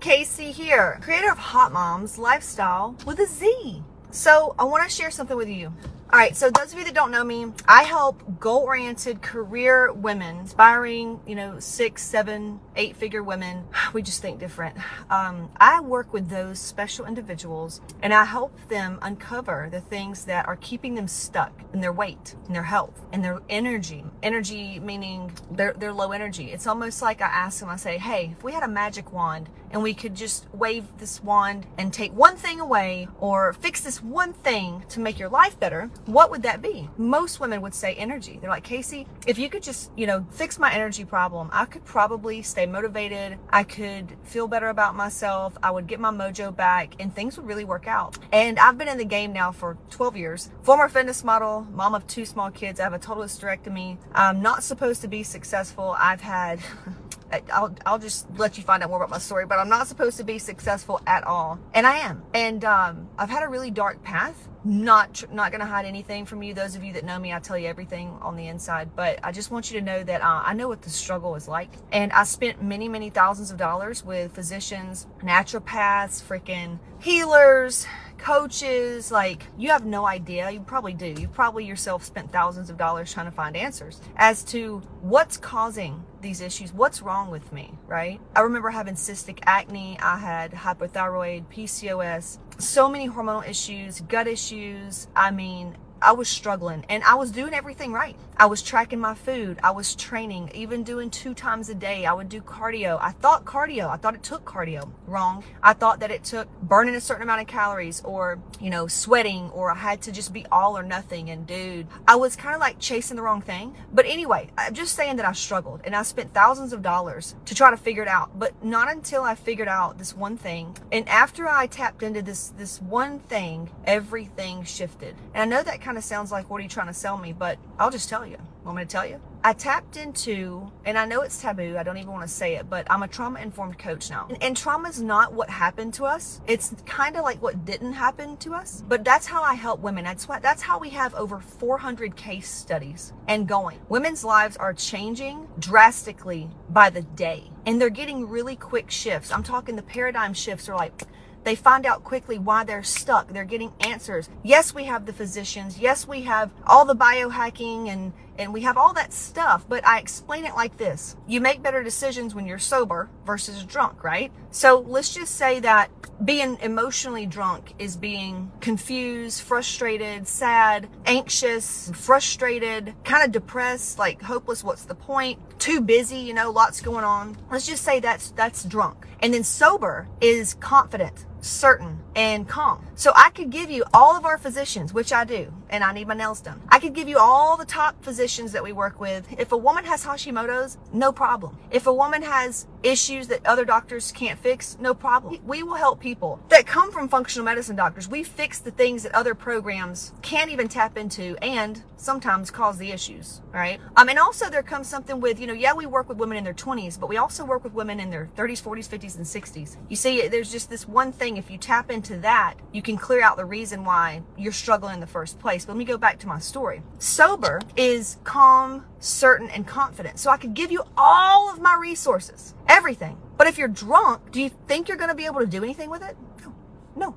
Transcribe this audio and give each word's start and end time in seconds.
Casey 0.00 0.52
here, 0.52 0.98
creator 1.02 1.30
of 1.32 1.38
Hot 1.38 1.72
Moms 1.72 2.18
Lifestyle 2.18 2.96
with 3.04 3.18
a 3.18 3.26
Z. 3.26 3.82
So, 4.12 4.54
I 4.58 4.64
want 4.64 4.88
to 4.88 4.94
share 4.94 5.10
something 5.10 5.36
with 5.36 5.48
you. 5.48 5.72
All 6.10 6.18
right, 6.18 6.36
so 6.36 6.50
those 6.50 6.72
of 6.72 6.78
you 6.78 6.84
that 6.84 6.94
don't 6.94 7.10
know 7.10 7.24
me, 7.24 7.46
I 7.66 7.82
help 7.82 8.22
goal-oriented 8.38 9.20
career 9.20 9.92
women, 9.92 10.38
inspiring, 10.38 11.20
you 11.26 11.34
know, 11.34 11.58
six, 11.58 12.02
seven, 12.04 12.60
eight-figure 12.78 13.22
women. 13.22 13.64
We 13.92 14.02
just 14.02 14.22
think 14.22 14.38
different. 14.38 14.76
Um, 15.10 15.50
I 15.58 15.80
work 15.80 16.12
with 16.12 16.30
those 16.30 16.58
special 16.58 17.04
individuals, 17.04 17.80
and 18.02 18.14
I 18.14 18.24
help 18.24 18.56
them 18.68 18.98
uncover 19.02 19.68
the 19.70 19.80
things 19.80 20.24
that 20.24 20.46
are 20.46 20.56
keeping 20.56 20.94
them 20.94 21.08
stuck 21.08 21.52
in 21.74 21.80
their 21.80 21.92
weight, 21.92 22.34
in 22.46 22.54
their 22.54 22.62
health, 22.62 23.04
in 23.12 23.20
their 23.20 23.40
energy. 23.48 24.04
Energy 24.22 24.78
meaning 24.80 25.30
they're, 25.50 25.74
they're 25.74 25.92
low 25.92 26.12
energy. 26.12 26.52
It's 26.52 26.66
almost 26.66 27.02
like 27.02 27.20
I 27.20 27.26
ask 27.26 27.60
them, 27.60 27.68
I 27.68 27.76
say, 27.76 27.98
hey, 27.98 28.34
if 28.36 28.44
we 28.44 28.52
had 28.52 28.62
a 28.62 28.68
magic 28.68 29.12
wand 29.12 29.50
and 29.70 29.82
we 29.82 29.92
could 29.92 30.14
just 30.14 30.46
wave 30.54 30.84
this 30.98 31.22
wand 31.22 31.66
and 31.76 31.92
take 31.92 32.12
one 32.12 32.36
thing 32.36 32.60
away 32.60 33.06
or 33.20 33.52
fix 33.52 33.82
this 33.82 34.02
one 34.02 34.32
thing 34.32 34.84
to 34.88 35.00
make 35.00 35.18
your 35.18 35.28
life 35.28 35.60
better, 35.60 35.90
what 36.06 36.30
would 36.30 36.42
that 36.42 36.62
be? 36.62 36.88
Most 36.96 37.40
women 37.40 37.60
would 37.60 37.74
say 37.74 37.94
energy. 37.94 38.38
They're 38.40 38.48
like, 38.48 38.64
Casey, 38.64 39.06
if 39.26 39.38
you 39.38 39.50
could 39.50 39.62
just, 39.62 39.90
you 39.96 40.06
know, 40.06 40.26
fix 40.30 40.58
my 40.58 40.72
energy 40.72 41.04
problem, 41.04 41.50
I 41.52 41.66
could 41.66 41.84
probably 41.84 42.40
stay 42.40 42.64
motivated. 42.72 43.38
I 43.50 43.64
could 43.64 44.16
feel 44.24 44.48
better 44.48 44.68
about 44.68 44.94
myself. 44.94 45.56
I 45.62 45.70
would 45.70 45.86
get 45.86 46.00
my 46.00 46.10
mojo 46.10 46.54
back 46.54 46.94
and 46.98 47.14
things 47.14 47.36
would 47.36 47.46
really 47.46 47.64
work 47.64 47.86
out. 47.86 48.18
And 48.32 48.58
I've 48.58 48.78
been 48.78 48.88
in 48.88 48.98
the 48.98 49.04
game 49.04 49.32
now 49.32 49.52
for 49.52 49.76
12 49.90 50.16
years. 50.16 50.50
Former 50.62 50.88
fitness 50.88 51.24
model, 51.24 51.66
mom 51.72 51.94
of 51.94 52.06
two 52.06 52.24
small 52.24 52.50
kids. 52.50 52.80
I 52.80 52.84
have 52.84 52.92
a 52.92 52.98
total 52.98 53.24
hysterectomy. 53.24 53.98
I'm 54.12 54.42
not 54.42 54.62
supposed 54.62 55.02
to 55.02 55.08
be 55.08 55.22
successful. 55.22 55.96
I've 55.98 56.20
had 56.20 56.60
I'll, 57.52 57.74
I'll 57.84 57.98
just 57.98 58.26
let 58.36 58.56
you 58.56 58.64
find 58.64 58.82
out 58.82 58.90
more 58.90 58.98
about 58.98 59.10
my 59.10 59.18
story, 59.18 59.46
but 59.46 59.58
I'm 59.58 59.68
not 59.68 59.86
supposed 59.86 60.16
to 60.18 60.24
be 60.24 60.38
successful 60.38 61.00
at 61.06 61.24
all. 61.24 61.58
And 61.74 61.86
I 61.86 61.98
am. 61.98 62.22
And 62.34 62.64
um, 62.64 63.08
I've 63.18 63.30
had 63.30 63.42
a 63.42 63.48
really 63.48 63.70
dark 63.70 64.02
path. 64.02 64.48
Not 64.64 65.24
not 65.32 65.52
going 65.52 65.60
to 65.60 65.66
hide 65.66 65.86
anything 65.86 66.26
from 66.26 66.42
you. 66.42 66.52
Those 66.52 66.74
of 66.74 66.82
you 66.82 66.92
that 66.94 67.04
know 67.04 67.18
me, 67.18 67.32
I 67.32 67.38
tell 67.38 67.56
you 67.56 67.68
everything 67.68 68.08
on 68.20 68.36
the 68.36 68.48
inside. 68.48 68.90
But 68.96 69.20
I 69.22 69.30
just 69.30 69.50
want 69.50 69.70
you 69.70 69.78
to 69.78 69.84
know 69.84 70.02
that 70.02 70.20
uh, 70.20 70.42
I 70.44 70.52
know 70.52 70.68
what 70.68 70.82
the 70.82 70.90
struggle 70.90 71.36
is 71.36 71.46
like. 71.46 71.70
And 71.92 72.12
I 72.12 72.24
spent 72.24 72.60
many, 72.60 72.88
many 72.88 73.08
thousands 73.08 73.50
of 73.52 73.56
dollars 73.56 74.04
with 74.04 74.34
physicians, 74.34 75.06
naturopaths, 75.22 76.22
freaking 76.22 76.80
healers, 76.98 77.86
coaches, 78.18 79.10
like 79.10 79.46
you 79.56 79.70
have 79.70 79.84
no 79.84 80.06
idea. 80.06 80.50
You 80.50 80.60
probably 80.60 80.94
do. 80.94 81.06
You 81.06 81.28
probably 81.28 81.64
yourself 81.64 82.04
spent 82.04 82.32
thousands 82.32 82.70
of 82.70 82.76
dollars 82.76 83.12
trying 83.12 83.26
to 83.26 83.32
find 83.32 83.56
answers 83.56 84.00
as 84.16 84.42
to 84.44 84.78
what's 85.00 85.36
causing 85.36 86.04
these 86.20 86.40
issues. 86.40 86.72
What's 86.72 87.00
wrong 87.02 87.30
with 87.30 87.52
me, 87.52 87.72
right? 87.86 88.20
I 88.34 88.40
remember 88.40 88.70
having 88.70 88.94
cystic 88.94 89.38
acne. 89.46 89.98
I 90.00 90.18
had 90.18 90.52
hypothyroid, 90.52 91.44
PCOS, 91.46 92.38
so 92.58 92.88
many 92.88 93.08
hormonal 93.08 93.48
issues, 93.48 94.00
gut 94.02 94.26
issues. 94.26 95.08
I 95.14 95.30
mean, 95.30 95.76
I 96.00 96.12
was 96.12 96.28
struggling 96.28 96.84
and 96.88 97.02
I 97.04 97.14
was 97.14 97.30
doing 97.30 97.54
everything 97.54 97.92
right. 97.92 98.16
I 98.36 98.46
was 98.46 98.62
tracking 98.62 99.00
my 99.00 99.14
food. 99.14 99.58
I 99.64 99.72
was 99.72 99.96
training, 99.96 100.52
even 100.54 100.84
doing 100.84 101.10
two 101.10 101.34
times 101.34 101.68
a 101.70 101.74
day. 101.74 102.06
I 102.06 102.12
would 102.12 102.28
do 102.28 102.40
cardio. 102.40 102.96
I 103.00 103.10
thought 103.10 103.44
cardio, 103.44 103.88
I 103.88 103.96
thought 103.96 104.14
it 104.14 104.22
took 104.22 104.44
cardio. 104.44 104.88
Wrong. 105.06 105.42
I 105.60 105.72
thought 105.72 106.00
that 106.00 106.12
it 106.12 106.22
took 106.22 106.48
burning 106.62 106.94
a 106.94 107.00
certain 107.00 107.24
amount 107.24 107.40
of 107.40 107.48
calories 107.48 108.00
or, 108.04 108.38
you 108.60 108.70
know, 108.70 108.86
sweating 108.86 109.50
or 109.50 109.72
I 109.72 109.74
had 109.74 110.02
to 110.02 110.12
just 110.12 110.32
be 110.32 110.46
all 110.52 110.78
or 110.78 110.84
nothing. 110.84 111.30
And 111.30 111.46
dude, 111.46 111.88
I 112.06 112.14
was 112.14 112.36
kind 112.36 112.54
of 112.54 112.60
like 112.60 112.78
chasing 112.78 113.16
the 113.16 113.22
wrong 113.22 113.42
thing. 113.42 113.74
But 113.92 114.06
anyway, 114.06 114.50
I'm 114.56 114.74
just 114.74 114.94
saying 114.94 115.16
that 115.16 115.26
I 115.26 115.32
struggled 115.32 115.80
and 115.84 115.96
I 115.96 116.02
spent 116.02 116.32
thousands 116.32 116.72
of 116.72 116.80
dollars 116.80 117.34
to 117.46 117.56
try 117.56 117.70
to 117.70 117.76
figure 117.76 118.02
it 118.02 118.08
out. 118.08 118.38
But 118.38 118.64
not 118.64 118.88
until 118.88 119.22
I 119.22 119.34
figured 119.34 119.68
out 119.68 119.98
this 119.98 120.14
one 120.14 120.36
thing. 120.36 120.76
And 120.92 121.08
after 121.08 121.48
I 121.48 121.66
tapped 121.66 122.04
into 122.04 122.22
this, 122.22 122.52
this 122.56 122.80
one 122.80 123.18
thing, 123.18 123.70
everything 123.84 124.62
shifted. 124.62 125.16
And 125.34 125.42
I 125.42 125.56
know 125.56 125.64
that 125.64 125.80
kind 125.88 125.96
of 125.96 126.04
sounds 126.04 126.30
like, 126.30 126.50
what 126.50 126.58
are 126.58 126.62
you 126.62 126.68
trying 126.68 126.88
to 126.88 126.92
sell 126.92 127.16
me? 127.16 127.32
But 127.32 127.56
I'll 127.78 127.90
just 127.90 128.10
tell 128.10 128.26
you. 128.26 128.36
Want 128.62 128.76
me 128.76 128.82
to 128.82 128.86
tell 128.86 129.06
you? 129.06 129.18
I 129.42 129.54
tapped 129.54 129.96
into, 129.96 130.70
and 130.84 130.98
I 130.98 131.06
know 131.06 131.22
it's 131.22 131.40
taboo, 131.40 131.78
I 131.78 131.82
don't 131.82 131.96
even 131.96 132.12
want 132.12 132.24
to 132.24 132.28
say 132.28 132.56
it, 132.56 132.68
but 132.68 132.86
I'm 132.90 133.02
a 133.02 133.08
trauma 133.08 133.40
informed 133.40 133.78
coach 133.78 134.10
now. 134.10 134.26
And, 134.28 134.42
and 134.42 134.54
trauma 134.54 134.90
is 134.90 135.00
not 135.00 135.32
what 135.32 135.48
happened 135.48 135.94
to 135.94 136.04
us. 136.04 136.42
It's 136.46 136.74
kind 136.84 137.16
of 137.16 137.22
like 137.22 137.40
what 137.40 137.64
didn't 137.64 137.94
happen 137.94 138.36
to 138.38 138.52
us. 138.52 138.84
But 138.86 139.02
that's 139.02 139.26
how 139.26 139.42
I 139.42 139.54
help 139.54 139.80
women. 139.80 140.04
That's 140.04 140.28
what, 140.28 140.42
that's 140.42 140.60
how 140.60 140.78
we 140.78 140.90
have 140.90 141.14
over 141.14 141.40
400 141.40 142.14
case 142.16 142.50
studies 142.50 143.14
and 143.26 143.48
going. 143.48 143.80
Women's 143.88 144.24
lives 144.24 144.58
are 144.58 144.74
changing 144.74 145.48
drastically 145.58 146.50
by 146.68 146.90
the 146.90 147.00
day. 147.00 147.50
And 147.64 147.80
they're 147.80 147.88
getting 147.88 148.28
really 148.28 148.56
quick 148.56 148.90
shifts. 148.90 149.32
I'm 149.32 149.42
talking 149.42 149.74
the 149.74 149.82
paradigm 149.82 150.34
shifts 150.34 150.68
are 150.68 150.76
like, 150.76 151.04
they 151.48 151.54
find 151.54 151.86
out 151.86 152.04
quickly 152.04 152.38
why 152.38 152.62
they're 152.62 152.82
stuck. 152.82 153.32
They're 153.32 153.44
getting 153.44 153.72
answers. 153.80 154.28
Yes, 154.42 154.74
we 154.74 154.84
have 154.84 155.06
the 155.06 155.14
physicians. 155.14 155.78
Yes, 155.78 156.06
we 156.06 156.20
have 156.22 156.50
all 156.66 156.84
the 156.84 156.94
biohacking 156.94 157.88
and 157.88 158.12
and 158.38 158.52
we 158.52 158.60
have 158.60 158.76
all 158.76 158.92
that 158.92 159.12
stuff, 159.12 159.66
but 159.68 159.84
I 159.84 159.98
explain 159.98 160.44
it 160.44 160.54
like 160.54 160.76
this. 160.76 161.16
You 161.26 161.40
make 161.40 161.60
better 161.60 161.82
decisions 161.82 162.34
when 162.36 162.46
you're 162.46 162.60
sober 162.60 163.10
versus 163.26 163.64
drunk, 163.64 164.04
right? 164.04 164.30
So 164.52 164.78
let's 164.86 165.12
just 165.12 165.34
say 165.34 165.58
that 165.60 165.90
being 166.24 166.56
emotionally 166.62 167.26
drunk 167.26 167.74
is 167.78 167.96
being 167.96 168.50
confused, 168.60 169.42
frustrated, 169.42 170.26
sad, 170.26 170.88
anxious, 171.04 171.90
frustrated, 171.94 172.94
kind 173.04 173.24
of 173.24 173.32
depressed, 173.32 173.98
like 173.98 174.22
hopeless, 174.22 174.62
what's 174.62 174.84
the 174.84 174.94
point? 174.94 175.38
Too 175.58 175.80
busy, 175.80 176.18
you 176.18 176.34
know, 176.34 176.50
lots 176.50 176.80
going 176.80 177.04
on. 177.04 177.36
Let's 177.50 177.66
just 177.66 177.84
say 177.84 177.98
that's 177.98 178.30
that's 178.30 178.64
drunk. 178.64 179.06
And 179.20 179.34
then 179.34 179.42
sober 179.42 180.08
is 180.20 180.54
confident, 180.54 181.26
certain, 181.40 182.00
and 182.16 182.48
calm. 182.48 182.84
So 182.94 183.12
I 183.14 183.30
could 183.30 183.50
give 183.50 183.70
you 183.70 183.84
all 183.94 184.16
of 184.16 184.24
our 184.24 184.38
physicians, 184.38 184.92
which 184.92 185.12
I 185.12 185.24
do, 185.24 185.52
and 185.70 185.84
I 185.84 185.92
need 185.92 186.08
my 186.08 186.14
nails 186.14 186.40
done. 186.40 186.60
I 186.68 186.78
could 186.78 186.94
give 186.94 187.08
you 187.08 187.18
all 187.18 187.56
the 187.56 187.64
top 187.64 188.02
physicians 188.02 188.52
that 188.52 188.62
we 188.62 188.72
work 188.72 189.00
with. 189.00 189.26
If 189.38 189.52
a 189.52 189.56
woman 189.56 189.84
has 189.84 190.04
Hashimoto's, 190.04 190.78
no 190.92 191.12
problem. 191.12 191.58
If 191.70 191.86
a 191.86 191.92
woman 191.92 192.22
has 192.22 192.66
issues 192.82 193.28
that 193.28 193.44
other 193.46 193.64
doctors 193.64 194.12
can't 194.12 194.38
fix, 194.38 194.76
no 194.80 194.94
problem. 194.94 195.38
We 195.46 195.62
will 195.62 195.74
help 195.74 196.00
people 196.00 196.40
that 196.48 196.66
come 196.66 196.92
from 196.92 197.08
functional 197.08 197.44
medicine 197.44 197.76
doctors. 197.76 198.08
We 198.08 198.22
fix 198.22 198.58
the 198.58 198.70
things 198.70 199.02
that 199.02 199.14
other 199.14 199.34
programs 199.34 200.12
can't 200.22 200.50
even 200.50 200.68
tap 200.68 200.96
into 200.96 201.36
and 201.42 201.82
sometimes 201.96 202.50
cause 202.50 202.78
the 202.78 202.92
issues, 202.92 203.42
right? 203.52 203.80
Um, 203.96 204.08
and 204.08 204.18
also 204.18 204.48
there 204.48 204.62
comes 204.62 204.88
something 204.88 205.20
with, 205.20 205.40
you 205.40 205.46
know, 205.46 205.52
yeah, 205.52 205.74
we 205.74 205.86
work 205.86 206.08
with 206.08 206.18
women 206.18 206.38
in 206.38 206.44
their 206.44 206.54
20s, 206.54 206.98
but 206.98 207.08
we 207.08 207.16
also 207.16 207.44
work 207.44 207.64
with 207.64 207.72
women 207.72 208.00
in 208.00 208.10
their 208.10 208.28
30s, 208.36 208.62
40s, 208.62 208.88
50s, 208.88 209.16
and 209.16 209.26
60s. 209.26 209.76
You 209.88 209.96
see, 209.96 210.28
there's 210.28 210.50
just 210.50 210.70
this 210.70 210.86
one 210.86 211.12
thing. 211.12 211.36
If 211.36 211.50
you 211.50 211.58
tap 211.58 211.90
into 211.90 212.16
that, 212.18 212.54
you 212.72 212.82
can 212.82 212.96
clear 212.96 213.22
out 213.22 213.36
the 213.36 213.44
reason 213.44 213.84
why 213.84 214.22
you're 214.36 214.52
struggling 214.52 214.94
in 214.94 215.00
the 215.00 215.06
first 215.06 215.38
place. 215.38 215.64
But 215.64 215.72
let 215.72 215.78
me 215.78 215.84
go 215.84 215.98
back 215.98 216.18
to 216.20 216.28
my 216.28 216.38
story. 216.38 216.82
Sober 216.98 217.60
is 217.76 218.18
calm, 218.24 218.84
certain, 219.00 219.50
and 219.50 219.66
confident. 219.66 220.18
So 220.18 220.30
I 220.30 220.36
could 220.36 220.54
give 220.54 220.70
you 220.70 220.82
all 220.96 221.52
of 221.52 221.60
my 221.60 221.76
resources, 221.80 222.54
everything. 222.68 223.16
But 223.36 223.46
if 223.46 223.58
you're 223.58 223.68
drunk, 223.68 224.30
do 224.32 224.42
you 224.42 224.50
think 224.66 224.88
you're 224.88 224.96
going 224.96 225.10
to 225.10 225.14
be 225.14 225.26
able 225.26 225.40
to 225.40 225.46
do 225.46 225.62
anything 225.62 225.90
with 225.90 226.02
it? 226.02 226.16
No. 226.44 226.54
No. 226.96 227.16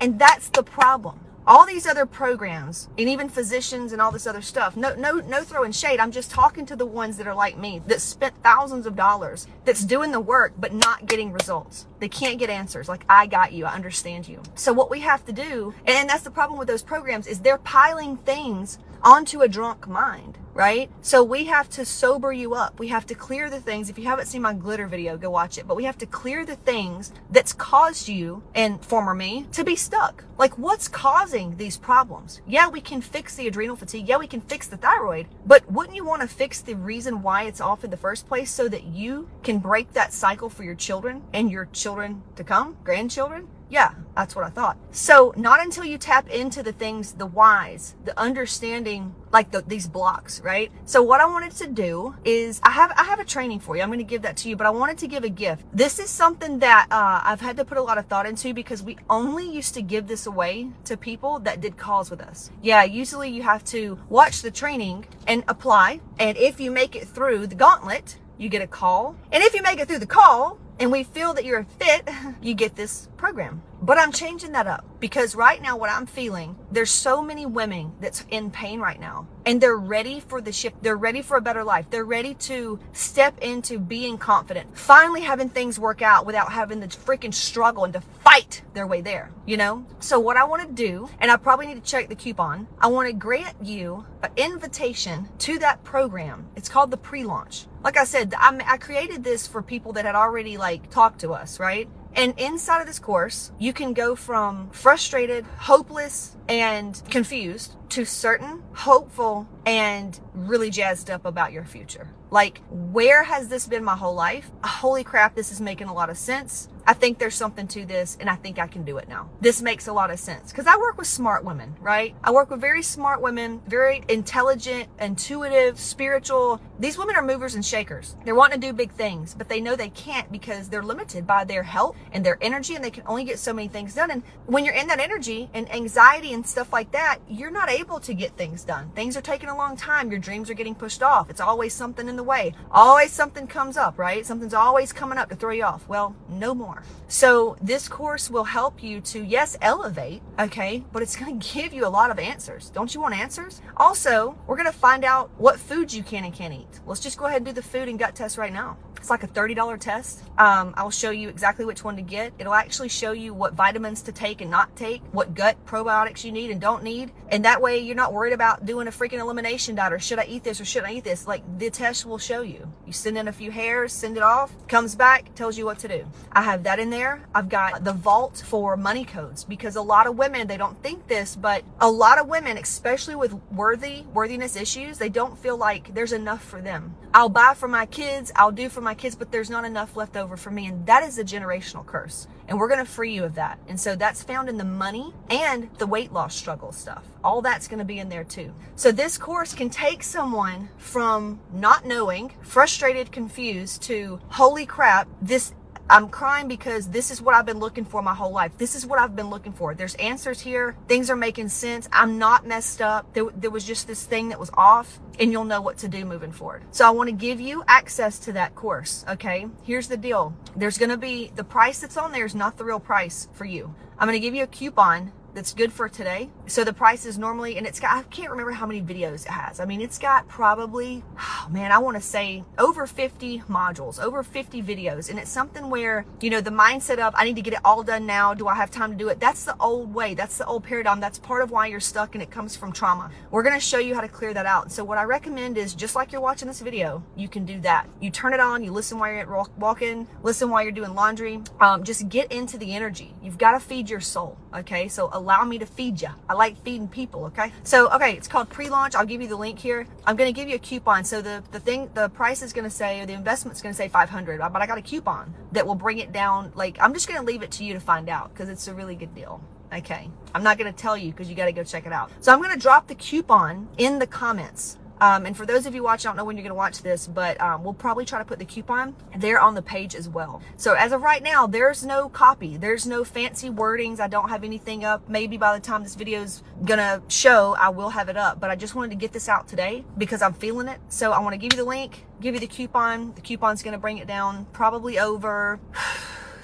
And 0.00 0.18
that's 0.18 0.48
the 0.48 0.62
problem 0.62 1.20
all 1.46 1.64
these 1.64 1.86
other 1.86 2.06
programs 2.06 2.88
and 2.98 3.08
even 3.08 3.28
physicians 3.28 3.92
and 3.92 4.02
all 4.02 4.10
this 4.10 4.26
other 4.26 4.42
stuff 4.42 4.76
no 4.76 4.94
no 4.96 5.12
no 5.20 5.42
throwing 5.42 5.70
shade 5.70 6.00
i'm 6.00 6.10
just 6.10 6.30
talking 6.30 6.66
to 6.66 6.74
the 6.74 6.84
ones 6.84 7.16
that 7.16 7.26
are 7.26 7.34
like 7.34 7.56
me 7.56 7.80
that 7.86 8.00
spent 8.00 8.34
thousands 8.42 8.84
of 8.84 8.96
dollars 8.96 9.46
that's 9.64 9.84
doing 9.84 10.10
the 10.10 10.20
work 10.20 10.52
but 10.58 10.72
not 10.72 11.06
getting 11.06 11.32
results 11.32 11.86
they 12.00 12.08
can't 12.08 12.38
get 12.38 12.50
answers 12.50 12.88
like 12.88 13.04
i 13.08 13.26
got 13.26 13.52
you 13.52 13.64
i 13.64 13.72
understand 13.72 14.26
you 14.26 14.42
so 14.56 14.72
what 14.72 14.90
we 14.90 15.00
have 15.00 15.24
to 15.24 15.32
do 15.32 15.72
and 15.86 16.08
that's 16.08 16.24
the 16.24 16.30
problem 16.30 16.58
with 16.58 16.66
those 16.66 16.82
programs 16.82 17.28
is 17.28 17.38
they're 17.40 17.58
piling 17.58 18.16
things 18.16 18.78
onto 19.02 19.42
a 19.42 19.48
drunk 19.48 19.86
mind 19.86 20.38
right? 20.56 20.90
So 21.02 21.22
we 21.22 21.44
have 21.44 21.68
to 21.70 21.84
sober 21.84 22.32
you 22.32 22.54
up. 22.54 22.80
We 22.80 22.88
have 22.88 23.04
to 23.06 23.14
clear 23.14 23.50
the 23.50 23.60
things. 23.60 23.90
If 23.90 23.98
you 23.98 24.06
haven't 24.06 24.26
seen 24.26 24.40
my 24.40 24.54
glitter 24.54 24.86
video, 24.86 25.18
go 25.18 25.30
watch 25.30 25.58
it. 25.58 25.68
But 25.68 25.76
we 25.76 25.84
have 25.84 25.98
to 25.98 26.06
clear 26.06 26.46
the 26.46 26.56
things 26.56 27.12
that's 27.30 27.52
caused 27.52 28.08
you 28.08 28.42
and 28.54 28.82
former 28.82 29.14
me 29.14 29.46
to 29.52 29.64
be 29.64 29.76
stuck. 29.76 30.24
Like 30.38 30.56
what's 30.56 30.88
causing 30.88 31.58
these 31.58 31.76
problems? 31.76 32.40
Yeah, 32.46 32.68
we 32.68 32.80
can 32.80 33.02
fix 33.02 33.36
the 33.36 33.46
adrenal 33.46 33.76
fatigue. 33.76 34.08
Yeah, 34.08 34.16
we 34.16 34.26
can 34.26 34.40
fix 34.40 34.66
the 34.66 34.78
thyroid. 34.78 35.28
But 35.44 35.70
wouldn't 35.70 35.94
you 35.94 36.06
want 36.06 36.22
to 36.22 36.28
fix 36.28 36.62
the 36.62 36.74
reason 36.74 37.20
why 37.20 37.42
it's 37.42 37.60
off 37.60 37.84
in 37.84 37.90
the 37.90 37.96
first 37.98 38.26
place 38.26 38.50
so 38.50 38.66
that 38.68 38.84
you 38.84 39.28
can 39.42 39.58
break 39.58 39.92
that 39.92 40.14
cycle 40.14 40.48
for 40.48 40.64
your 40.64 40.74
children 40.74 41.22
and 41.34 41.50
your 41.50 41.66
children 41.66 42.22
to 42.36 42.44
come, 42.44 42.78
grandchildren? 42.82 43.48
Yeah, 43.68 43.92
that's 44.14 44.36
what 44.36 44.44
I 44.44 44.48
thought. 44.48 44.78
So, 44.92 45.34
not 45.36 45.60
until 45.60 45.84
you 45.84 45.98
tap 45.98 46.28
into 46.30 46.62
the 46.62 46.72
things, 46.72 47.12
the 47.12 47.26
whys, 47.26 47.96
the 48.04 48.18
understanding, 48.18 49.14
like 49.32 49.50
the, 49.50 49.62
these 49.62 49.88
blocks, 49.88 50.40
right? 50.40 50.70
So, 50.84 51.02
what 51.02 51.20
I 51.20 51.26
wanted 51.26 51.52
to 51.56 51.66
do 51.66 52.14
is, 52.24 52.60
I 52.62 52.70
have 52.70 52.92
I 52.96 53.02
have 53.04 53.18
a 53.18 53.24
training 53.24 53.60
for 53.60 53.76
you. 53.76 53.82
I'm 53.82 53.88
going 53.88 53.98
to 53.98 54.04
give 54.04 54.22
that 54.22 54.36
to 54.38 54.48
you, 54.48 54.56
but 54.56 54.66
I 54.66 54.70
wanted 54.70 54.98
to 54.98 55.08
give 55.08 55.24
a 55.24 55.28
gift. 55.28 55.64
This 55.72 55.98
is 55.98 56.08
something 56.08 56.60
that 56.60 56.86
uh, 56.90 57.22
I've 57.24 57.40
had 57.40 57.56
to 57.56 57.64
put 57.64 57.76
a 57.76 57.82
lot 57.82 57.98
of 57.98 58.06
thought 58.06 58.26
into 58.26 58.54
because 58.54 58.82
we 58.82 58.98
only 59.10 59.50
used 59.50 59.74
to 59.74 59.82
give 59.82 60.06
this 60.06 60.26
away 60.26 60.70
to 60.84 60.96
people 60.96 61.40
that 61.40 61.60
did 61.60 61.76
calls 61.76 62.10
with 62.10 62.20
us. 62.20 62.50
Yeah, 62.62 62.84
usually 62.84 63.30
you 63.30 63.42
have 63.42 63.64
to 63.64 63.98
watch 64.08 64.42
the 64.42 64.50
training 64.50 65.06
and 65.26 65.42
apply, 65.48 66.00
and 66.18 66.38
if 66.38 66.60
you 66.60 66.70
make 66.70 66.94
it 66.94 67.08
through 67.08 67.48
the 67.48 67.56
gauntlet, 67.56 68.18
you 68.38 68.48
get 68.48 68.62
a 68.62 68.66
call. 68.66 69.16
And 69.32 69.42
if 69.42 69.54
you 69.54 69.62
make 69.62 69.80
it 69.80 69.88
through 69.88 69.98
the 69.98 70.06
call, 70.06 70.58
and 70.78 70.92
we 70.92 71.04
feel 71.04 71.34
that 71.34 71.44
you're 71.44 71.60
a 71.60 71.64
fit, 71.64 72.08
you 72.42 72.54
get 72.54 72.76
this 72.76 73.08
program. 73.16 73.62
But 73.80 73.98
I'm 73.98 74.12
changing 74.12 74.52
that 74.52 74.66
up 74.66 74.84
because 75.00 75.34
right 75.34 75.60
now 75.60 75.76
what 75.76 75.90
I'm 75.90 76.06
feeling, 76.06 76.56
there's 76.70 76.90
so 76.90 77.22
many 77.22 77.46
women 77.46 77.92
that's 78.00 78.24
in 78.30 78.50
pain 78.50 78.80
right 78.80 78.98
now 78.98 79.28
and 79.44 79.60
they're 79.60 79.76
ready 79.76 80.18
for 80.18 80.40
the 80.40 80.52
shift. 80.52 80.82
They're 80.82 80.96
ready 80.96 81.22
for 81.22 81.36
a 81.36 81.40
better 81.40 81.62
life. 81.62 81.88
They're 81.88 82.04
ready 82.04 82.34
to 82.34 82.80
step 82.92 83.38
into 83.38 83.78
being 83.78 84.18
confident, 84.18 84.76
finally 84.76 85.20
having 85.20 85.48
things 85.48 85.78
work 85.78 86.02
out 86.02 86.26
without 86.26 86.50
having 86.50 86.80
to 86.80 86.88
freaking 86.88 87.32
struggle 87.32 87.84
and 87.84 87.92
to 87.92 88.00
fight 88.00 88.62
their 88.74 88.86
way 88.86 89.02
there, 89.02 89.30
you 89.46 89.56
know? 89.56 89.86
So 90.00 90.18
what 90.18 90.36
I 90.36 90.44
want 90.44 90.66
to 90.66 90.74
do, 90.74 91.08
and 91.20 91.30
I 91.30 91.36
probably 91.36 91.66
need 91.66 91.82
to 91.82 91.90
check 91.90 92.08
the 92.08 92.16
coupon, 92.16 92.66
I 92.80 92.88
want 92.88 93.08
to 93.08 93.12
grant 93.12 93.56
you 93.62 94.04
an 94.22 94.30
invitation 94.36 95.28
to 95.38 95.58
that 95.60 95.84
program. 95.84 96.46
It's 96.56 96.68
called 96.68 96.90
the 96.90 96.96
pre-launch. 96.96 97.66
Like 97.84 97.96
I 97.96 98.04
said, 98.04 98.34
I, 98.36 98.58
I 98.66 98.76
created 98.78 99.22
this 99.22 99.46
for 99.46 99.62
people 99.62 99.92
that 99.92 100.04
had 100.04 100.16
already 100.16 100.56
like 100.56 100.90
talked 100.90 101.20
to 101.20 101.32
us, 101.32 101.60
right? 101.60 101.88
And 102.16 102.32
inside 102.38 102.80
of 102.80 102.86
this 102.86 102.98
course, 102.98 103.52
you 103.58 103.74
can 103.74 103.92
go 103.92 104.16
from 104.16 104.70
frustrated, 104.70 105.44
hopeless, 105.58 106.34
and 106.48 107.00
confused 107.10 107.76
to 107.90 108.06
certain, 108.06 108.62
hopeful, 108.72 109.46
and 109.66 110.18
really 110.32 110.70
jazzed 110.70 111.10
up 111.10 111.26
about 111.26 111.52
your 111.52 111.66
future. 111.66 112.08
Like, 112.30 112.62
where 112.70 113.22
has 113.22 113.48
this 113.48 113.66
been 113.66 113.84
my 113.84 113.96
whole 113.96 114.14
life? 114.14 114.50
Holy 114.64 115.04
crap, 115.04 115.34
this 115.34 115.52
is 115.52 115.60
making 115.60 115.88
a 115.88 115.94
lot 115.94 116.08
of 116.08 116.16
sense. 116.16 116.70
I 116.88 116.92
think 116.92 117.18
there's 117.18 117.34
something 117.34 117.66
to 117.68 117.84
this 117.84 118.16
and 118.20 118.30
I 118.30 118.36
think 118.36 118.60
I 118.60 118.68
can 118.68 118.84
do 118.84 118.98
it 118.98 119.08
now. 119.08 119.28
This 119.40 119.60
makes 119.60 119.88
a 119.88 119.92
lot 119.92 120.12
of 120.12 120.20
sense 120.20 120.52
because 120.52 120.68
I 120.68 120.76
work 120.76 120.96
with 120.96 121.08
smart 121.08 121.44
women, 121.44 121.74
right? 121.80 122.14
I 122.22 122.30
work 122.30 122.48
with 122.48 122.60
very 122.60 122.82
smart 122.82 123.20
women, 123.20 123.60
very 123.66 124.04
intelligent, 124.08 124.88
intuitive, 125.00 125.80
spiritual. 125.80 126.60
These 126.78 126.96
women 126.96 127.16
are 127.16 127.22
movers 127.22 127.56
and 127.56 127.64
shakers. 127.64 128.14
They're 128.24 128.36
wanting 128.36 128.60
to 128.60 128.66
do 128.68 128.72
big 128.72 128.92
things, 128.92 129.34
but 129.34 129.48
they 129.48 129.60
know 129.60 129.74
they 129.74 129.88
can't 129.88 130.30
because 130.30 130.68
they're 130.68 130.82
limited 130.84 131.26
by 131.26 131.42
their 131.42 131.64
health 131.64 131.96
and 132.12 132.24
their 132.24 132.38
energy 132.40 132.76
and 132.76 132.84
they 132.84 132.90
can 132.90 133.02
only 133.06 133.24
get 133.24 133.40
so 133.40 133.52
many 133.52 133.66
things 133.66 133.96
done. 133.96 134.12
And 134.12 134.22
when 134.46 134.64
you're 134.64 134.74
in 134.74 134.86
that 134.86 135.00
energy 135.00 135.50
and 135.54 135.72
anxiety 135.74 136.34
and 136.34 136.46
stuff 136.46 136.72
like 136.72 136.92
that, 136.92 137.18
you're 137.28 137.50
not 137.50 137.68
able 137.68 137.98
to 137.98 138.14
get 138.14 138.36
things 138.36 138.62
done. 138.62 138.92
Things 138.94 139.16
are 139.16 139.22
taking 139.22 139.48
a 139.48 139.56
long 139.56 139.76
time. 139.76 140.12
Your 140.12 140.20
dreams 140.20 140.50
are 140.50 140.54
getting 140.54 140.76
pushed 140.76 141.02
off. 141.02 141.30
It's 141.30 141.40
always 141.40 141.74
something 141.74 142.08
in 142.08 142.14
the 142.14 142.22
way. 142.22 142.54
Always 142.70 143.10
something 143.10 143.48
comes 143.48 143.76
up, 143.76 143.98
right? 143.98 144.24
Something's 144.24 144.54
always 144.54 144.92
coming 144.92 145.18
up 145.18 145.28
to 145.30 145.36
throw 145.36 145.50
you 145.50 145.64
off. 145.64 145.88
Well, 145.88 146.14
no 146.28 146.54
more 146.54 146.75
more. 146.76 146.84
So 147.08 147.56
this 147.60 147.88
course 147.88 148.30
will 148.30 148.44
help 148.44 148.82
you 148.82 149.00
to, 149.02 149.24
yes, 149.24 149.56
elevate, 149.60 150.22
okay, 150.38 150.84
but 150.92 151.02
it's 151.02 151.16
going 151.16 151.38
to 151.40 151.54
give 151.54 151.72
you 151.72 151.86
a 151.86 151.88
lot 151.88 152.10
of 152.10 152.18
answers. 152.18 152.70
Don't 152.70 152.94
you 152.94 153.00
want 153.00 153.14
answers? 153.14 153.62
Also, 153.76 154.36
we're 154.46 154.56
going 154.56 154.66
to 154.66 154.72
find 154.72 155.04
out 155.04 155.30
what 155.38 155.58
foods 155.58 155.96
you 155.96 156.02
can 156.02 156.24
and 156.24 156.34
can't 156.34 156.54
eat. 156.54 156.80
Let's 156.86 157.00
just 157.00 157.18
go 157.18 157.26
ahead 157.26 157.38
and 157.38 157.46
do 157.46 157.52
the 157.52 157.62
food 157.62 157.88
and 157.88 157.98
gut 157.98 158.14
test 158.14 158.38
right 158.38 158.52
now. 158.52 158.76
It's 159.06 159.10
like 159.12 159.22
a 159.22 159.28
$30 159.28 159.78
test. 159.78 160.24
Um, 160.36 160.74
I'll 160.76 160.90
show 160.90 161.10
you 161.10 161.28
exactly 161.28 161.64
which 161.64 161.84
one 161.84 161.94
to 161.94 162.02
get. 162.02 162.32
It'll 162.40 162.52
actually 162.52 162.88
show 162.88 163.12
you 163.12 163.32
what 163.32 163.52
vitamins 163.52 164.02
to 164.02 164.10
take 164.10 164.40
and 164.40 164.50
not 164.50 164.74
take, 164.74 165.00
what 165.12 165.32
gut 165.32 165.64
probiotics 165.64 166.24
you 166.24 166.32
need 166.32 166.50
and 166.50 166.60
don't 166.60 166.82
need. 166.82 167.12
And 167.28 167.44
that 167.44 167.62
way 167.62 167.78
you're 167.78 167.94
not 167.94 168.12
worried 168.12 168.32
about 168.32 168.66
doing 168.66 168.88
a 168.88 168.90
freaking 168.90 169.20
elimination 169.20 169.76
diet 169.76 169.92
or 169.92 170.00
should 170.00 170.18
I 170.18 170.24
eat 170.24 170.42
this 170.42 170.60
or 170.60 170.64
should 170.64 170.82
I 170.82 170.90
eat 170.90 171.04
this? 171.04 171.24
Like 171.24 171.44
the 171.56 171.70
test 171.70 172.04
will 172.04 172.18
show 172.18 172.42
you. 172.42 172.68
You 172.84 172.92
send 172.92 173.16
in 173.16 173.28
a 173.28 173.32
few 173.32 173.52
hairs, 173.52 173.92
send 173.92 174.16
it 174.16 174.24
off, 174.24 174.52
comes 174.66 174.96
back, 174.96 175.32
tells 175.36 175.56
you 175.56 175.66
what 175.66 175.78
to 175.80 175.88
do. 175.88 176.04
I 176.32 176.42
have 176.42 176.64
that 176.64 176.80
in 176.80 176.90
there. 176.90 177.22
I've 177.32 177.48
got 177.48 177.84
the 177.84 177.92
vault 177.92 178.42
for 178.44 178.76
money 178.76 179.04
codes 179.04 179.44
because 179.44 179.76
a 179.76 179.82
lot 179.82 180.08
of 180.08 180.18
women, 180.18 180.48
they 180.48 180.56
don't 180.56 180.82
think 180.82 181.06
this, 181.06 181.36
but 181.36 181.62
a 181.80 181.88
lot 181.88 182.18
of 182.18 182.26
women, 182.26 182.58
especially 182.58 183.14
with 183.14 183.34
worthy, 183.52 184.02
worthiness 184.12 184.56
issues, 184.56 184.98
they 184.98 185.08
don't 185.08 185.38
feel 185.38 185.56
like 185.56 185.94
there's 185.94 186.12
enough 186.12 186.42
for 186.42 186.60
them. 186.60 186.96
I'll 187.14 187.28
buy 187.28 187.54
for 187.54 187.68
my 187.68 187.86
kids, 187.86 188.30
I'll 188.36 188.52
do 188.52 188.68
for 188.68 188.80
my 188.80 188.95
kids, 188.96 189.14
but 189.14 189.30
there's 189.30 189.50
not 189.50 189.64
enough 189.64 189.96
left 189.96 190.16
over 190.16 190.36
for 190.36 190.50
me. 190.50 190.66
And 190.66 190.86
that 190.86 191.02
is 191.02 191.18
a 191.18 191.24
generational 191.24 191.84
curse. 191.84 192.26
And 192.48 192.58
we're 192.58 192.68
going 192.68 192.84
to 192.84 192.90
free 192.90 193.14
you 193.14 193.24
of 193.24 193.34
that. 193.34 193.58
And 193.68 193.78
so 193.78 193.96
that's 193.96 194.22
found 194.22 194.48
in 194.48 194.56
the 194.56 194.64
money 194.64 195.12
and 195.30 195.68
the 195.78 195.86
weight 195.86 196.12
loss 196.12 196.34
struggle 196.34 196.72
stuff. 196.72 197.04
All 197.24 197.42
that's 197.42 197.68
going 197.68 197.78
to 197.78 197.84
be 197.84 197.98
in 197.98 198.08
there 198.08 198.24
too. 198.24 198.52
So 198.76 198.92
this 198.92 199.18
course 199.18 199.54
can 199.54 199.70
take 199.70 200.02
someone 200.02 200.68
from 200.76 201.40
not 201.52 201.84
knowing, 201.84 202.32
frustrated, 202.42 203.12
confused 203.12 203.82
to 203.82 204.20
holy 204.28 204.66
crap, 204.66 205.08
this 205.20 205.52
I'm 205.88 206.08
crying 206.08 206.48
because 206.48 206.88
this 206.88 207.12
is 207.12 207.22
what 207.22 207.36
I've 207.36 207.46
been 207.46 207.60
looking 207.60 207.84
for 207.84 208.02
my 208.02 208.14
whole 208.14 208.32
life. 208.32 208.58
This 208.58 208.74
is 208.74 208.84
what 208.84 208.98
I've 208.98 209.14
been 209.14 209.30
looking 209.30 209.52
for. 209.52 209.72
There's 209.72 209.94
answers 209.96 210.40
here. 210.40 210.76
Things 210.88 211.10
are 211.10 211.16
making 211.16 211.48
sense. 211.48 211.88
I'm 211.92 212.18
not 212.18 212.44
messed 212.44 212.82
up. 212.82 213.12
There, 213.14 213.26
there 213.36 213.50
was 213.50 213.64
just 213.64 213.86
this 213.86 214.04
thing 214.04 214.30
that 214.30 214.40
was 214.40 214.50
off 214.54 214.98
and 215.20 215.30
you'll 215.30 215.44
know 215.44 215.60
what 215.60 215.78
to 215.78 215.88
do 215.88 216.04
moving 216.04 216.32
forward. 216.32 216.64
So 216.72 216.84
I 216.84 216.90
want 216.90 217.08
to 217.08 217.14
give 217.14 217.40
you 217.40 217.62
access 217.68 218.18
to 218.20 218.32
that 218.32 218.56
course. 218.56 219.04
Okay. 219.08 219.46
Here's 219.62 219.86
the 219.86 219.96
deal. 219.96 220.34
There's 220.56 220.76
going 220.76 220.90
to 220.90 220.96
be 220.96 221.30
the 221.36 221.44
price 221.44 221.78
that's 221.78 221.96
on 221.96 222.10
there 222.10 222.26
is 222.26 222.34
not 222.34 222.56
the 222.56 222.64
real 222.64 222.80
price 222.80 223.28
for 223.32 223.44
you. 223.44 223.72
I'm 223.98 224.06
going 224.06 224.20
to 224.20 224.20
give 224.20 224.34
you 224.34 224.42
a 224.42 224.46
coupon 224.46 225.12
that's 225.36 225.52
good 225.52 225.70
for 225.70 225.86
today. 225.86 226.30
So 226.46 226.64
the 226.64 226.72
price 226.72 227.04
is 227.04 227.18
normally, 227.18 227.58
and 227.58 227.66
it's 227.66 227.78
got, 227.78 227.94
I 227.94 228.02
can't 228.04 228.30
remember 228.30 228.52
how 228.52 228.64
many 228.64 228.80
videos 228.80 229.26
it 229.26 229.32
has. 229.32 229.60
I 229.60 229.66
mean, 229.66 229.82
it's 229.82 229.98
got 229.98 230.26
probably, 230.28 231.04
oh 231.20 231.48
man, 231.50 231.72
I 231.72 231.78
want 231.78 231.96
to 231.96 232.00
say 232.00 232.42
over 232.56 232.86
50 232.86 233.40
modules, 233.40 234.02
over 234.02 234.22
50 234.22 234.62
videos. 234.62 235.10
And 235.10 235.18
it's 235.18 235.30
something 235.30 235.68
where, 235.68 236.06
you 236.22 236.30
know, 236.30 236.40
the 236.40 236.50
mindset 236.50 236.98
of, 236.98 237.14
I 237.14 237.24
need 237.24 237.36
to 237.36 237.42
get 237.42 237.52
it 237.52 237.60
all 237.66 237.82
done 237.82 238.06
now. 238.06 238.32
Do 238.32 238.48
I 238.48 238.54
have 238.54 238.70
time 238.70 238.90
to 238.92 238.96
do 238.96 239.08
it? 239.08 239.20
That's 239.20 239.44
the 239.44 239.54
old 239.60 239.92
way. 239.92 240.14
That's 240.14 240.38
the 240.38 240.46
old 240.46 240.64
paradigm. 240.64 241.00
That's 241.00 241.18
part 241.18 241.42
of 241.42 241.50
why 241.50 241.66
you're 241.66 241.80
stuck 241.80 242.14
and 242.14 242.22
it 242.22 242.30
comes 242.30 242.56
from 242.56 242.72
trauma. 242.72 243.10
We're 243.30 243.42
going 243.42 243.54
to 243.54 243.60
show 243.60 243.78
you 243.78 243.94
how 243.94 244.00
to 244.00 244.08
clear 244.08 244.32
that 244.32 244.46
out. 244.46 244.72
So 244.72 244.84
what 244.84 244.96
I 244.96 245.02
recommend 245.02 245.58
is 245.58 245.74
just 245.74 245.94
like 245.94 246.12
you're 246.12 246.22
watching 246.22 246.48
this 246.48 246.62
video, 246.62 247.04
you 247.14 247.28
can 247.28 247.44
do 247.44 247.60
that. 247.60 247.86
You 248.00 248.10
turn 248.10 248.32
it 248.32 248.40
on, 248.40 248.64
you 248.64 248.72
listen 248.72 248.98
while 248.98 249.12
you're 249.12 249.44
walking, 249.58 250.08
listen 250.22 250.48
while 250.48 250.62
you're 250.62 250.72
doing 250.72 250.94
laundry. 250.94 251.42
Um, 251.60 251.84
just 251.84 252.08
get 252.08 252.32
into 252.32 252.56
the 252.56 252.74
energy. 252.74 253.14
You've 253.22 253.36
got 253.36 253.52
to 253.52 253.60
feed 253.60 253.85
your 253.88 254.00
soul. 254.00 254.38
Okay. 254.54 254.88
So 254.88 255.10
allow 255.12 255.44
me 255.44 255.58
to 255.58 255.66
feed 255.66 256.00
you. 256.00 256.08
I 256.28 256.34
like 256.34 256.62
feeding 256.62 256.88
people, 256.88 257.24
okay? 257.26 257.52
So, 257.62 257.90
okay, 257.92 258.12
it's 258.12 258.28
called 258.28 258.48
pre-launch. 258.48 258.94
I'll 258.94 259.06
give 259.06 259.20
you 259.20 259.28
the 259.28 259.36
link 259.36 259.58
here. 259.58 259.86
I'm 260.06 260.16
going 260.16 260.32
to 260.32 260.38
give 260.38 260.48
you 260.48 260.56
a 260.56 260.60
coupon. 260.60 261.04
So 261.04 261.22
the, 261.22 261.42
the 261.52 261.60
thing, 261.60 261.90
the 261.94 262.08
price 262.08 262.42
is 262.42 262.52
going 262.52 262.64
to 262.64 262.70
say, 262.70 263.00
or 263.00 263.06
the 263.06 263.12
investment's 263.12 263.62
going 263.62 263.72
to 263.72 263.76
say 263.76 263.88
500, 263.88 264.40
but 264.52 264.62
I 264.62 264.66
got 264.66 264.78
a 264.78 264.82
coupon 264.82 265.34
that 265.52 265.66
will 265.66 265.74
bring 265.74 265.98
it 265.98 266.12
down. 266.12 266.52
Like, 266.54 266.78
I'm 266.80 266.94
just 266.94 267.08
going 267.08 267.20
to 267.20 267.26
leave 267.26 267.42
it 267.42 267.50
to 267.52 267.64
you 267.64 267.74
to 267.74 267.80
find 267.80 268.08
out 268.08 268.32
because 268.32 268.48
it's 268.48 268.68
a 268.68 268.74
really 268.74 268.96
good 268.96 269.14
deal. 269.14 269.42
Okay. 269.72 270.10
I'm 270.34 270.42
not 270.42 270.58
going 270.58 270.72
to 270.72 270.78
tell 270.78 270.96
you 270.96 271.10
because 271.10 271.28
you 271.28 271.34
got 271.34 271.46
to 271.46 271.52
go 271.52 271.64
check 271.64 271.86
it 271.86 271.92
out. 271.92 272.10
So 272.20 272.32
I'm 272.32 272.40
going 272.40 272.52
to 272.52 272.58
drop 272.58 272.86
the 272.86 272.94
coupon 272.94 273.68
in 273.78 273.98
the 273.98 274.06
comments. 274.06 274.78
Um, 275.00 275.26
and 275.26 275.36
for 275.36 275.44
those 275.44 275.66
of 275.66 275.74
you 275.74 275.82
watching, 275.82 276.08
I 276.08 276.10
don't 276.10 276.16
know 276.16 276.24
when 276.24 276.36
you're 276.36 276.42
going 276.44 276.50
to 276.50 276.54
watch 276.54 276.82
this, 276.82 277.06
but 277.06 277.40
um, 277.40 277.64
we'll 277.64 277.74
probably 277.74 278.04
try 278.04 278.18
to 278.18 278.24
put 278.24 278.38
the 278.38 278.44
coupon 278.44 278.94
there 279.16 279.40
on 279.40 279.54
the 279.54 279.62
page 279.62 279.94
as 279.94 280.08
well. 280.08 280.42
So 280.56 280.74
as 280.74 280.92
of 280.92 281.02
right 281.02 281.22
now, 281.22 281.46
there's 281.46 281.84
no 281.84 282.08
copy. 282.08 282.56
There's 282.56 282.86
no 282.86 283.04
fancy 283.04 283.50
wordings. 283.50 284.00
I 284.00 284.08
don't 284.08 284.28
have 284.28 284.44
anything 284.44 284.84
up. 284.84 285.08
Maybe 285.08 285.36
by 285.36 285.58
the 285.58 285.64
time 285.64 285.82
this 285.82 285.94
video 285.94 286.22
is 286.22 286.42
going 286.64 286.78
to 286.78 287.02
show, 287.08 287.56
I 287.58 287.68
will 287.68 287.90
have 287.90 288.08
it 288.08 288.16
up. 288.16 288.40
But 288.40 288.50
I 288.50 288.56
just 288.56 288.74
wanted 288.74 288.90
to 288.90 288.96
get 288.96 289.12
this 289.12 289.28
out 289.28 289.48
today 289.48 289.84
because 289.98 290.22
I'm 290.22 290.34
feeling 290.34 290.68
it. 290.68 290.80
So 290.88 291.12
I 291.12 291.20
want 291.20 291.34
to 291.34 291.38
give 291.38 291.52
you 291.52 291.62
the 291.62 291.68
link, 291.68 292.04
give 292.20 292.34
you 292.34 292.40
the 292.40 292.46
coupon. 292.46 293.12
The 293.14 293.20
coupon's 293.20 293.62
going 293.62 293.72
to 293.72 293.78
bring 293.78 293.98
it 293.98 294.06
down 294.06 294.46
probably 294.52 294.98
over... 294.98 295.60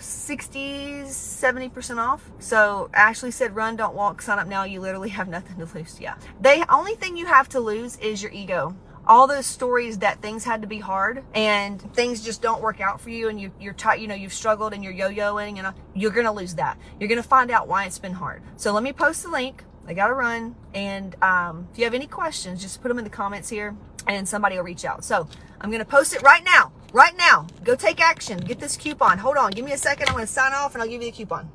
60 0.04 1.02
70% 1.02 1.96
off. 1.98 2.30
So 2.38 2.90
Ashley 2.94 3.30
said, 3.30 3.54
run, 3.54 3.76
don't 3.76 3.94
walk, 3.94 4.22
sign 4.22 4.38
up 4.38 4.46
now. 4.46 4.64
You 4.64 4.80
literally 4.80 5.10
have 5.10 5.28
nothing 5.28 5.56
to 5.64 5.74
lose. 5.74 6.00
Yeah. 6.00 6.16
The 6.40 6.64
only 6.72 6.94
thing 6.94 7.16
you 7.16 7.26
have 7.26 7.48
to 7.50 7.60
lose 7.60 7.96
is 7.98 8.22
your 8.22 8.32
ego 8.32 8.74
all 9.06 9.26
those 9.26 9.46
stories 9.46 9.98
that 9.98 10.20
things 10.20 10.44
had 10.44 10.62
to 10.62 10.68
be 10.68 10.78
hard 10.78 11.24
and 11.34 11.80
things 11.94 12.22
just 12.22 12.40
don't 12.40 12.62
work 12.62 12.80
out 12.80 13.00
for 13.00 13.10
you 13.10 13.28
and 13.28 13.40
you, 13.40 13.50
you're 13.60 13.72
tight, 13.74 14.00
you 14.00 14.06
know, 14.06 14.14
you've 14.14 14.32
struggled 14.32 14.72
and 14.72 14.84
you're 14.84 14.92
yo-yoing 14.92 15.58
and 15.58 15.66
uh, 15.66 15.72
you're 15.94 16.12
going 16.12 16.26
to 16.26 16.32
lose 16.32 16.54
that. 16.54 16.78
You're 17.00 17.08
going 17.08 17.20
to 17.22 17.28
find 17.28 17.50
out 17.50 17.68
why 17.68 17.84
it's 17.84 17.98
been 17.98 18.12
hard. 18.12 18.42
So 18.56 18.72
let 18.72 18.82
me 18.82 18.92
post 18.92 19.24
the 19.24 19.30
link. 19.30 19.64
I 19.86 19.94
got 19.94 20.08
to 20.08 20.14
run. 20.14 20.54
And 20.74 21.16
um, 21.22 21.68
if 21.72 21.78
you 21.78 21.84
have 21.84 21.94
any 21.94 22.06
questions, 22.06 22.62
just 22.62 22.80
put 22.80 22.88
them 22.88 22.98
in 22.98 23.04
the 23.04 23.10
comments 23.10 23.48
here 23.48 23.76
and 24.06 24.28
somebody 24.28 24.56
will 24.56 24.64
reach 24.64 24.84
out. 24.84 25.04
So 25.04 25.26
I'm 25.60 25.70
going 25.70 25.80
to 25.80 25.84
post 25.84 26.14
it 26.14 26.22
right 26.22 26.44
now. 26.44 26.72
Right 26.92 27.16
now. 27.16 27.46
Go 27.64 27.74
take 27.74 28.00
action. 28.02 28.38
Get 28.38 28.60
this 28.60 28.76
coupon. 28.76 29.16
Hold 29.16 29.38
on. 29.38 29.52
Give 29.52 29.64
me 29.64 29.72
a 29.72 29.78
second. 29.78 30.08
I'm 30.08 30.14
going 30.14 30.26
to 30.26 30.32
sign 30.32 30.52
off 30.52 30.74
and 30.74 30.82
I'll 30.82 30.88
give 30.88 31.02
you 31.02 31.10
the 31.10 31.16
coupon. 31.16 31.48